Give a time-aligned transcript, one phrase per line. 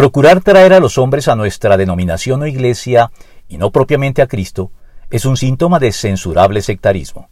[0.00, 3.12] Procurar traer a los hombres a nuestra denominación o iglesia,
[3.48, 4.72] y no propiamente a Cristo,
[5.10, 7.28] es un síntoma de censurable sectarismo.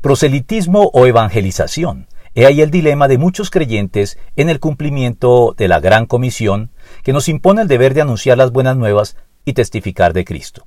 [0.00, 2.06] Proselitismo o evangelización.
[2.34, 6.70] He ahí el dilema de muchos creyentes en el cumplimiento de la gran comisión
[7.02, 10.66] que nos impone el deber de anunciar las buenas nuevas y testificar de Cristo.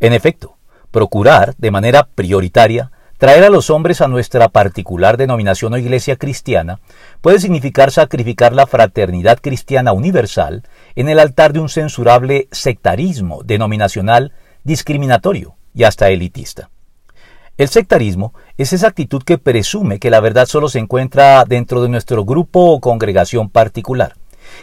[0.00, 0.56] En efecto,
[0.90, 2.92] procurar, de manera prioritaria,
[3.24, 6.80] traer a los hombres a nuestra particular denominación o iglesia cristiana
[7.22, 10.64] puede significar sacrificar la fraternidad cristiana universal
[10.94, 16.68] en el altar de un censurable sectarismo denominacional discriminatorio y hasta elitista.
[17.56, 21.88] El sectarismo es esa actitud que presume que la verdad solo se encuentra dentro de
[21.88, 24.16] nuestro grupo o congregación particular,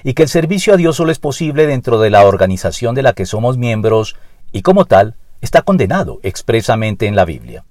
[0.03, 3.13] y que el servicio a Dios solo es posible dentro de la organización de la
[3.13, 4.17] que somos miembros,
[4.51, 7.63] y como tal, está condenado expresamente en la Biblia.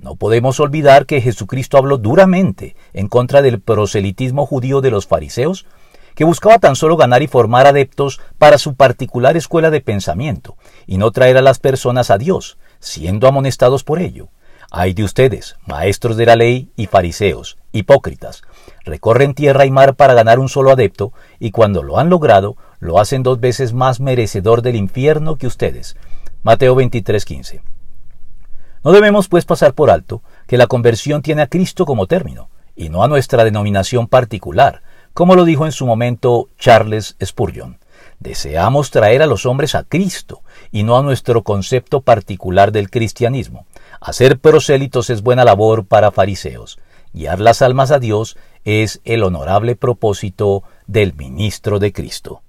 [0.00, 5.66] No podemos olvidar que Jesucristo habló duramente en contra del proselitismo judío de los fariseos,
[6.14, 10.98] que buscaba tan solo ganar y formar adeptos para su particular escuela de pensamiento, y
[10.98, 14.28] no traer a las personas a Dios, siendo amonestados por ello.
[14.70, 18.42] Ay de ustedes, maestros de la ley y fariseos, hipócritas,
[18.84, 22.98] recorren tierra y mar para ganar un solo adepto, y cuando lo han logrado, lo
[22.98, 25.96] hacen dos veces más merecedor del infierno que ustedes.
[26.42, 27.62] Mateo 23:15.
[28.84, 32.90] No debemos pues pasar por alto que la conversión tiene a Cristo como término, y
[32.90, 34.82] no a nuestra denominación particular,
[35.14, 37.78] como lo dijo en su momento Charles Spurgeon.
[38.20, 43.64] Deseamos traer a los hombres a Cristo y no a nuestro concepto particular del cristianismo.
[44.00, 46.78] Hacer prosélitos es buena labor para fariseos.
[47.14, 52.42] Guiar las almas a Dios es el honorable propósito del ministro de Cristo.